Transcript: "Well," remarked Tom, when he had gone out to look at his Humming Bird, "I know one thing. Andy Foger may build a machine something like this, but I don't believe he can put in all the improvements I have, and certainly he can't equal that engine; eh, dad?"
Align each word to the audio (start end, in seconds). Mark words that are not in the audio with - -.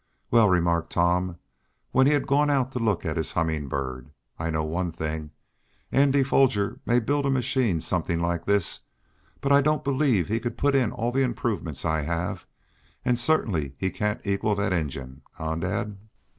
"Well," 0.31 0.49
remarked 0.49 0.91
Tom, 0.93 1.37
when 1.91 2.07
he 2.07 2.13
had 2.13 2.25
gone 2.25 2.49
out 2.49 2.71
to 2.71 2.79
look 2.79 3.05
at 3.05 3.17
his 3.17 3.33
Humming 3.33 3.67
Bird, 3.67 4.09
"I 4.39 4.49
know 4.49 4.63
one 4.63 4.91
thing. 4.91 5.29
Andy 5.91 6.23
Foger 6.23 6.79
may 6.87 6.99
build 6.99 7.23
a 7.27 7.29
machine 7.29 7.79
something 7.79 8.19
like 8.19 8.45
this, 8.47 8.79
but 9.41 9.51
I 9.51 9.61
don't 9.61 9.83
believe 9.83 10.27
he 10.27 10.39
can 10.39 10.53
put 10.53 10.73
in 10.73 10.91
all 10.91 11.11
the 11.11 11.21
improvements 11.21 11.85
I 11.85 12.01
have, 12.01 12.47
and 13.05 13.19
certainly 13.19 13.75
he 13.77 13.91
can't 13.91 14.25
equal 14.25 14.55
that 14.55 14.73
engine; 14.73 15.21
eh, 15.37 15.53
dad?" 15.57 15.99